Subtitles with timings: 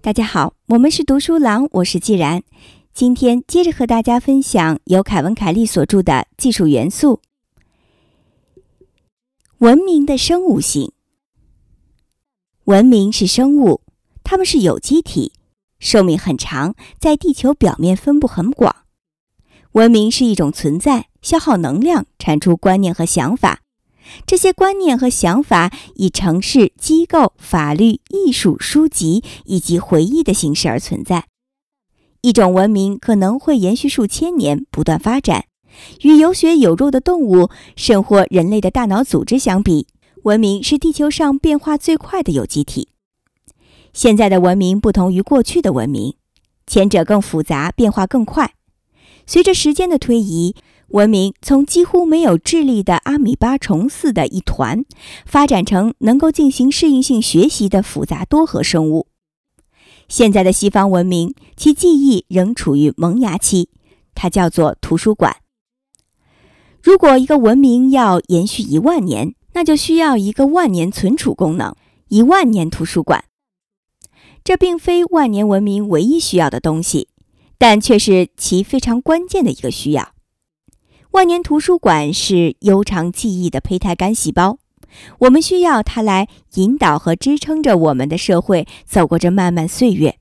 [0.00, 2.42] 大家好，我们是读书郎，我是既然。
[2.92, 7.20] 今天接着和大家分享由凯文·凯利所著的《技术元素：
[9.58, 10.86] 文明的生物性》。
[12.64, 13.80] 文明是生物，
[14.22, 15.32] 它们是有机体，
[15.78, 18.76] 寿命很长，在地球表面分布很广。
[19.72, 23.60] 文明是一种存在，消耗能量，产出观念和想法。
[24.26, 31.26] 这些观念和想法以城市、机构、法律、艺术、书籍以及回忆的形式而存在。
[32.20, 35.46] 一种文明可能会延续数千年，不断发展。
[36.02, 39.86] 与有血有肉的动物，甚或人类的大脑组织相比，
[40.24, 42.88] 文明是地球上变化最快的有机体。
[43.92, 46.14] 现在的文明不同于过去的文明，
[46.66, 48.54] 前者更复杂，变化更快。
[49.26, 50.54] 随着时间的推移，
[50.92, 54.84] 文明从几乎没有智力的阿米巴虫似的一团，
[55.24, 59.06] 发展成能够进行适应性学习的复杂多核生物。
[60.06, 63.70] 现在的西方文明，其记忆仍处于萌芽期，
[64.14, 65.38] 它叫做图书馆。
[66.82, 71.74] 如果一个文明要延续一万年，那就需要一个万年存储功能，
[72.08, 73.24] 一万年图书馆。
[74.44, 77.08] 这并非万年文明唯一需要的东西，
[77.56, 80.11] 但却是其非常关键的一个需要。
[81.12, 84.56] 万年图书馆是悠长记忆的胚胎干细胞，
[85.18, 90.18] 我们需要它来引导和支撑着我们的社会走过这漫漫岁月。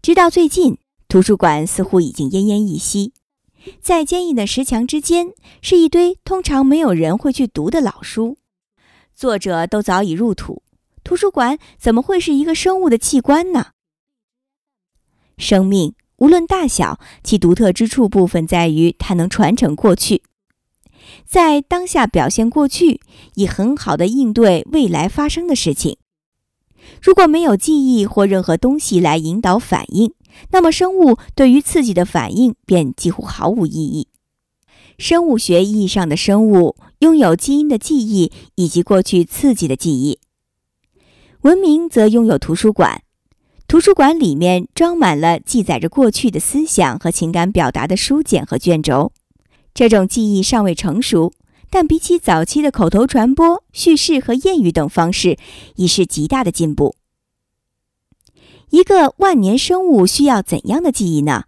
[0.00, 3.12] 直到最近，图书馆似乎已经奄奄一息，
[3.82, 8.38] 在坚硬的石墙之间是一堆通常没有人会去读的老书，
[9.14, 10.62] 作者都早已入土。
[11.04, 13.72] 图书馆怎么会是一个生物的器官呢？
[15.36, 15.94] 生命。
[16.18, 20.22] 无论大小，其独特之处部分在于它能传承过去，
[21.26, 23.00] 在当下表现过去，
[23.34, 25.98] 以很好的应对未来发生的事情。
[27.02, 30.12] 如果没有记忆或任何东西来引导反应，
[30.52, 34.08] 那么生物对于刺激的反应便几乎毫无意义。
[34.98, 40.18] 生物学意义上的生物拥有基因的记忆以及过去刺激的记忆，
[41.42, 43.02] 文明则拥有图书馆。
[43.68, 49.12] 图书馆里面装满了记载着过去的思想和情感表达的书简和卷轴。
[49.74, 51.32] 这种记忆尚未成熟，
[51.68, 55.36] 但比起早期的口头传播、叙事和谚语等方式，
[55.74, 56.94] 已是极大的进步。
[58.70, 61.44] 一个万年生物需要怎样的记忆呢？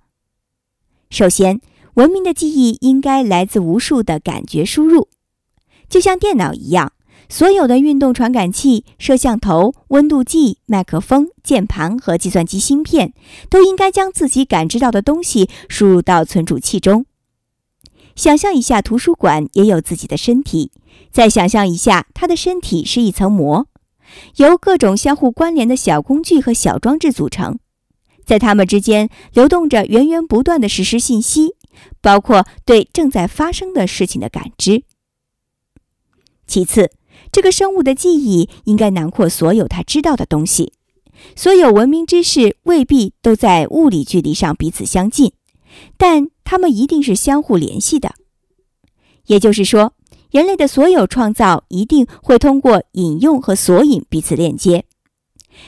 [1.11, 1.61] 首先，
[1.95, 5.09] 文明的记忆应该来自无数的感觉输入，
[5.89, 6.93] 就像电脑一样。
[7.29, 13.13] 所有的运动传感器、摄像头、温度计、麦克风、键盘和计算机芯片，
[13.51, 17.05] 都应该将自己感知到的东西输入到存储器中。
[18.17, 20.73] 想象一下，图书馆也有自己的身体。
[21.13, 23.69] 再想象一下，它的身体是一层膜，
[24.37, 27.59] 由各种相互关联的小工具和小装置组成，
[28.25, 31.51] 在它们之间流动着源源不断的实时信息，
[32.01, 34.83] 包括对正在发生的事情的感知。
[36.47, 36.91] 其次，
[37.39, 40.73] 这个生物的记忆应该囊括所有他知道的东西。
[41.37, 45.31] 所有文明知识未必都在物理距离上彼此相近，
[45.97, 48.17] 但它们一定是相互联系的。
[49.27, 49.93] 也就是说，
[50.33, 54.85] 人类的所有创造一定会通过引用和索引彼此链接。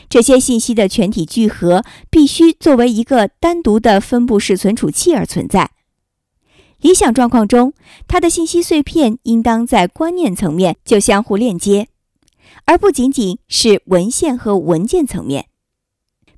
[0.08, 5.70] 这些信息的全体聚合必须作为一个单独的分布式存储器而存在。
[6.80, 7.74] 理想状况中，
[8.08, 11.88] 它的信息碎片应当在观念层面就相互链接，
[12.64, 15.46] 而不仅仅是文献和文件层面。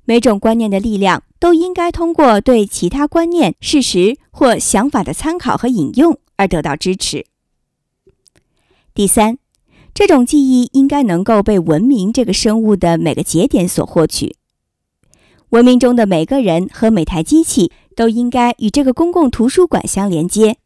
[0.05, 7.25] 每种观念的力量都应该通过对其他观念、事实或想法的参考和引用而得到支持。
[8.93, 9.37] 第三，
[9.93, 14.35] 这种记忆应该能够被文明这个生物的每个节点所获取。
[15.53, 17.71] 文明中的每个人和每台机器。
[17.95, 20.57] 都应该与这个公共图书馆相连接，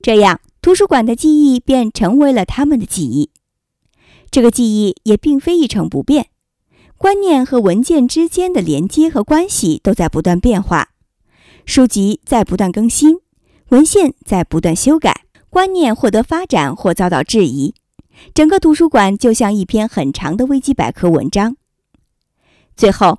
[0.00, 3.30] 这样图书馆的记忆便成为了他们的记忆。
[4.30, 6.28] 这个记忆也并非一成不变，
[6.96, 10.90] 观念和文件之间的连接和关系都在不断变化，
[11.66, 13.16] 书籍在不断更新，
[13.70, 17.74] 文献在不断修改，观念获得发展或遭到质疑。
[18.32, 21.56] 整个图书馆就像一篇很长的维基百科文章。
[22.76, 23.18] 最后。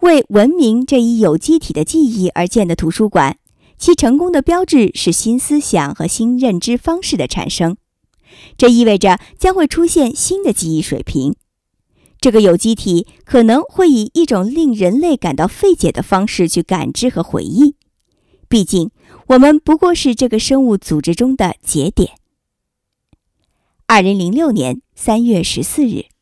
[0.00, 3.38] 为文明这一有机体的记忆而建的图书馆，
[3.78, 7.76] 其成功的标志是新思想和新认知方式的产生。
[8.56, 11.34] 这意味着将会出现新的记忆水平。
[12.20, 17.76] 这个有机体可能会以一种令人类感到费解的方式去感知和回忆。
[18.48, 18.90] 毕竟，
[19.28, 22.12] 我们不过是这个生物组织中的节点。
[23.86, 26.15] 二零零六年三月十四日。